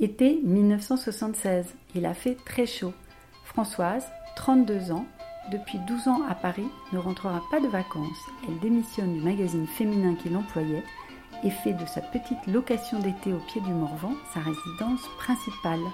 [0.00, 2.92] Été 1976, il a fait très chaud.
[3.44, 5.06] Françoise, 32 ans,
[5.52, 8.26] depuis 12 ans à Paris, ne rentrera pas de vacances.
[8.48, 10.82] Elle démissionne du magazine féminin qui l'employait
[11.44, 15.84] et fait de sa petite location d'été au pied du Morvan sa résidence principale.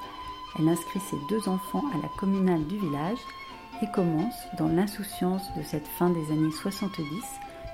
[0.59, 3.19] Elle inscrit ses deux enfants à la communale du village
[3.83, 7.05] et commence, dans l'insouciance de cette fin des années 70,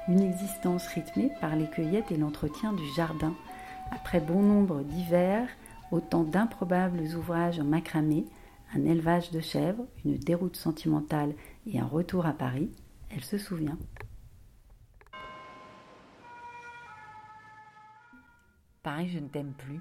[0.09, 3.33] une existence rythmée par les cueillettes et l'entretien du jardin.
[3.93, 5.47] Après bon nombre d'hivers,
[5.91, 8.27] autant d'improbables ouvrages en macramé,
[8.75, 11.35] un élevage de chèvres, une déroute sentimentale
[11.67, 12.71] et un retour à Paris,
[13.11, 13.79] elle se souvient.
[18.83, 19.81] Paris, je ne t'aime plus.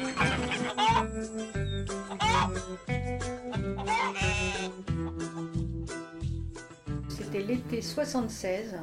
[7.54, 8.74] l'été 76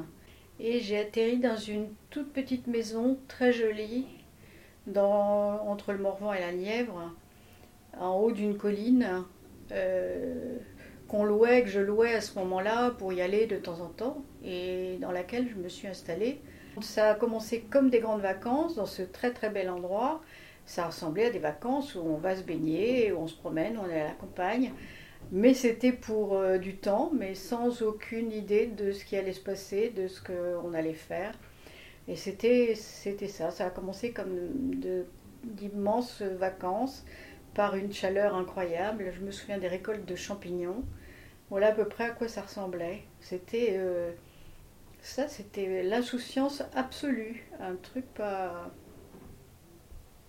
[0.62, 4.06] et j'ai atterri dans une toute petite maison très jolie
[4.88, 7.14] dans, entre le Morvan et la Nièvre,
[8.00, 9.26] en haut d'une colline
[9.74, 10.58] euh,
[11.10, 14.24] qu'on louait, que je louais à ce moment-là pour y aller de temps en temps
[14.42, 16.40] et dans laquelle je me suis installée.
[16.80, 20.22] Ça a commencé comme des grandes vacances dans ce très très bel endroit.
[20.66, 23.90] Ça ressemblait à des vacances où on va se baigner, où on se promène, on
[23.90, 24.72] est à la campagne.
[25.32, 29.40] Mais c'était pour euh, du temps, mais sans aucune idée de ce qui allait se
[29.40, 31.34] passer, de ce qu'on allait faire.
[32.08, 34.30] Et c'était, ça, ça a commencé comme
[35.44, 37.06] d'immenses vacances
[37.54, 39.14] par une chaleur incroyable.
[39.16, 40.84] Je me souviens des récoltes de champignons.
[41.50, 43.04] Voilà à peu près à quoi ça ressemblait.
[43.22, 44.12] C'était euh,
[45.02, 48.72] ça, c'était l'insouciance absolue, un truc pas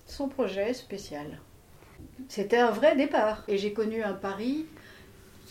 [0.06, 1.40] son projet spécial.
[2.28, 4.66] C'était un vrai départ et j'ai connu un Paris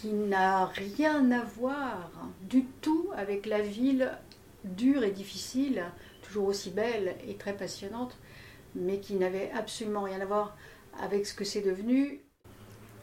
[0.02, 2.10] qui n'a rien à voir
[2.42, 4.12] du tout avec la ville
[4.64, 5.84] dure et difficile,
[6.24, 8.18] toujours aussi belle et très passionnante,
[8.74, 10.58] mais qui n'avait absolument rien à voir
[11.00, 12.20] avec ce que c'est devenu.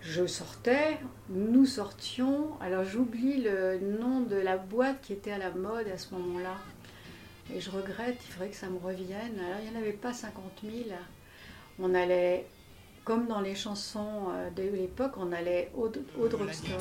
[0.00, 0.98] Je sortais,
[1.28, 5.98] nous sortions, alors j'oublie le nom de la boîte qui était à la mode à
[5.98, 6.56] ce moment-là.
[7.54, 9.38] Et je regrette, il faudrait que ça me revienne.
[9.38, 10.74] Alors il n'y en avait pas 50 000.
[11.78, 12.46] On allait,
[13.08, 15.86] comme dans les chansons euh, de l'époque, on allait au,
[16.20, 16.78] au drugstore.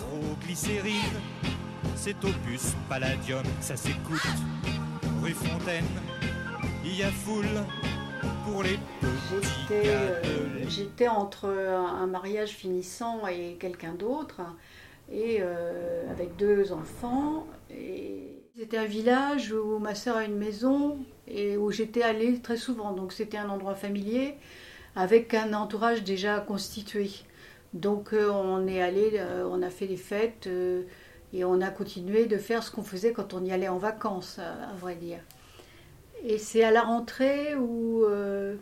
[1.96, 4.28] c'est opus palladium, ça s'écoute.
[5.24, 5.86] Rue Fontaine,
[6.84, 7.46] il y a foule
[8.44, 8.78] pour les
[9.32, 10.22] J'étais, euh,
[10.68, 14.42] j'étais entre un mariage finissant et quelqu'un d'autre,
[15.10, 17.48] et euh, avec deux enfants.
[17.72, 22.58] Et c'était un village où ma soeur a une maison et où j'étais allée très
[22.58, 22.92] souvent.
[22.92, 24.36] Donc c'était un endroit familier
[24.98, 27.10] avec un entourage déjà constitué.
[27.74, 30.50] Donc euh, on est allé, on a fait des fêtes
[31.34, 34.40] et on a continué de faire ce qu'on faisait quand on y allait en vacances,
[34.40, 35.20] à vrai dire.
[36.24, 38.56] Et c'est à la rentrée où euh,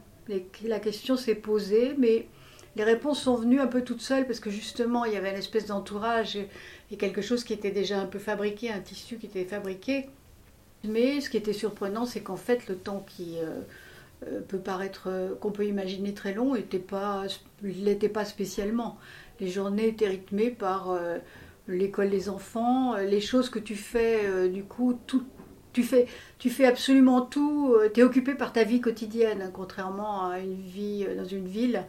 [0.63, 2.27] la question s'est posée, mais
[2.75, 5.37] les réponses sont venues un peu toutes seules parce que justement il y avait une
[5.37, 6.49] espèce d'entourage et,
[6.97, 10.09] quelque chose qui était déjà un peu fabriqué, un tissu qui était fabriqué.
[10.83, 13.61] Mais ce qui était surprenant, c'est qu'en fait le temps qui euh, euh,
[14.47, 15.09] peut paraître,
[15.39, 17.23] qu'on peut imaginer très long, n'était pas,
[17.61, 18.97] l'était pas spécialement.
[19.39, 20.97] Les journées étaient rythmées par
[21.67, 25.25] l'école des enfants, les choses que tu fais du coup tout,
[25.75, 26.07] tu fais,
[26.39, 30.61] tu fais absolument tout, euh, tu es occupé par ta vie quotidienne, contrairement à une
[30.61, 31.83] vie euh, dans une ville.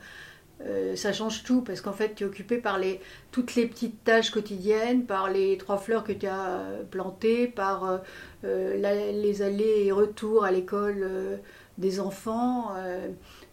[0.64, 3.00] Euh, ça change tout parce qu'en fait tu es occupé par les,
[3.30, 8.00] toutes les petites tâches quotidiennes, par les trois fleurs que tu as plantées, par
[8.42, 11.40] les allées et retours à l'école
[11.78, 12.72] des enfants.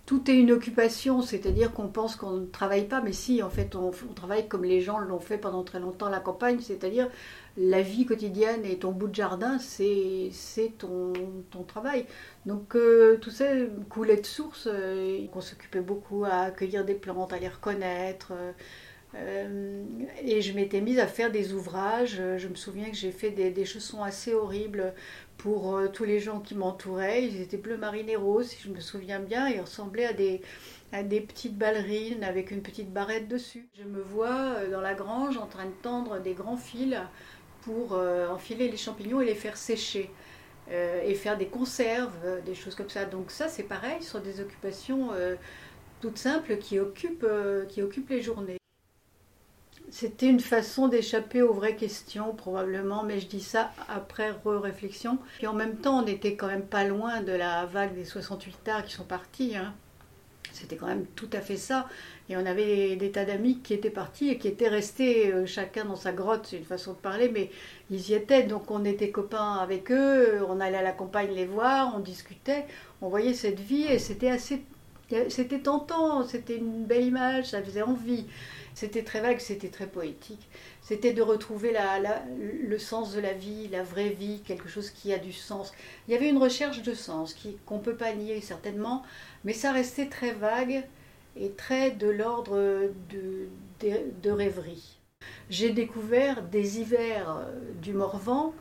[0.05, 3.73] Tout est une occupation, c'est-à-dire qu'on pense qu'on ne travaille pas, mais si, en fait,
[3.75, 7.09] on, travaille comme les gens l'ont fait pendant très longtemps à la campagne, c'est-à-dire
[7.55, 10.31] la vie quotidienne et ton bout de jardin, c'est
[10.77, 11.13] ton,
[11.51, 12.05] ton, travail.
[12.45, 13.45] Donc euh, tout ça
[13.89, 14.67] coulait de source.
[14.69, 18.29] Euh, on s'occupait beaucoup à accueillir des plantes, à les reconnaître.
[18.31, 18.51] Euh,
[19.15, 22.21] et je m'étais mise à faire des ouvrages.
[22.37, 24.93] Je me souviens que j'ai fait des, chaussons assez horribles
[25.37, 27.23] pour tous les gens qui m'entouraient.
[27.23, 29.49] Ils étaient bleu marine et rose, si je me souviens bien.
[29.49, 30.05] Ils ressemblaient
[30.91, 33.67] à des, petites ballerines avec une petite barrette dessus.
[33.77, 36.97] Je me vois dans la grange en train de tendre des grands fils
[37.63, 40.09] pour euh, enfiler les champignons et les faire sécher.
[40.71, 43.03] Euh, et faire des conserves, euh, des choses comme ça.
[43.03, 45.09] Donc ça, c'est pareil, sont des occupations
[45.99, 47.27] toutes simples qui occupent,
[47.69, 48.62] qui occupent les journées.
[49.95, 55.19] C'était une façon d'échapper aux vraies questions, probablement, mais je dis ça après réflexion.
[55.39, 58.67] Et en même temps, on n'était quand même pas loin de la vague des 68
[58.69, 59.55] arts qui sont partis.
[59.55, 59.71] Hein.
[60.51, 61.87] C'était quand même tout à fait ça.
[62.27, 65.85] Et on avait des tas d'amis qui étaient partis et qui étaient restés euh, chacun
[65.85, 67.51] dans sa grotte, c'est une façon de parler, mais
[67.91, 68.41] ils y étaient.
[68.41, 72.65] Donc on était copains avec eux, on allait à la campagne les voir, on discutait,
[73.03, 74.63] on voyait cette vie et c'était assez.
[75.29, 78.25] C'était tentant, c'était une belle image, ça faisait envie.
[78.73, 80.49] C'était très vague, c'était très poétique.
[80.81, 81.73] C'était de retrouver
[82.63, 85.71] le sens de la vie, la vraie vie, quelque chose qui a du sens.
[86.07, 87.35] Il y avait une recherche de sens
[87.65, 89.03] qu'on ne peut pas nier certainement,
[89.43, 90.83] mais ça restait très vague
[91.35, 94.97] et très de l'ordre de, rêverie.
[95.49, 97.51] J'ai découvert des hivers euh,
[97.81, 98.53] du Morvan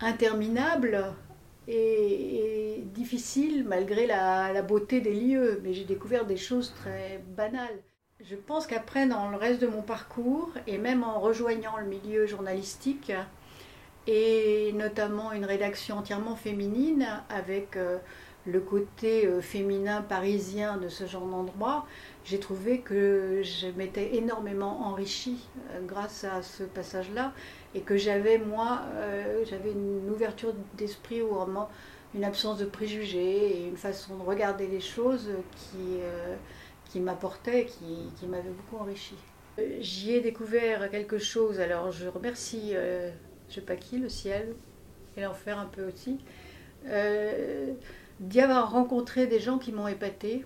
[0.00, 1.12] interminables
[1.66, 2.29] et,
[3.10, 7.82] difficiles malgré la beauté des lieux, mais j'ai découvert des choses très banales.
[8.20, 12.26] Je pense qu'après, dans le reste de mon parcours, et même en rejoignant le milieu
[12.26, 13.12] journalistique,
[14.06, 17.98] et notamment une rédaction entièrement féminine, avec euh,
[18.46, 21.86] le côté euh, féminin parisien de ce genre d'endroit,
[22.24, 27.32] j'ai trouvé que je m'étais énormément enrichie euh, grâce à ce passage-là,
[27.74, 28.82] et que j'avais, moi,
[29.48, 31.68] j'avais une ouverture d'esprit ou vraiment
[32.14, 36.00] une absence de préjugés et une façon de regarder les choses qui
[36.90, 39.14] qui m'apportait, qui, qui m'avait beaucoup enrichi.
[39.58, 43.10] Euh, j'y ai découvert quelque chose, alors je remercie, euh,
[43.48, 44.54] je sais pas qui, le ciel
[45.16, 46.18] et l'enfer un peu aussi,
[46.86, 47.72] euh,
[48.18, 50.44] d'y avoir rencontré des gens qui m'ont épaté.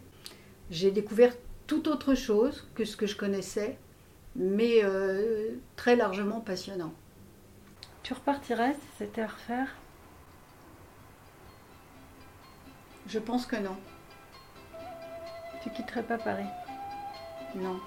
[0.71, 1.35] J'ai découvert
[1.67, 3.79] tout autre chose que ce que je connaissais,
[4.37, 4.83] mais
[5.77, 6.93] très largement passionnant.
[8.03, 9.77] Tu repartirais si c'était à refaire?
[13.07, 13.77] Je pense que non.
[15.63, 16.49] Tu quitterais pas Paris?
[17.55, 17.81] Non.